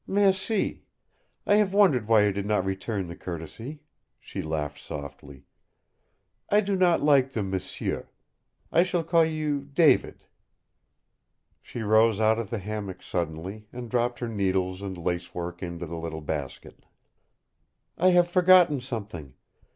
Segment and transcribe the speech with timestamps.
[0.07, 0.81] "Merci!
[1.45, 3.81] I have wondered why you did not return the courtesy,"
[4.19, 5.43] she laughed softly.
[6.49, 8.07] "I do not like the m'sieu.
[8.71, 10.25] I shall call you 'David'!"
[11.61, 15.85] She rose out of the hammock suddenly and dropped her needles and lace work into
[15.85, 16.83] the little basket.
[17.95, 19.35] "I have forgotten something.